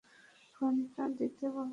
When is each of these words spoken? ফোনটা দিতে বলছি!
ফোনটা 0.55 1.03
দিতে 1.17 1.45
বলছি! 1.47 1.69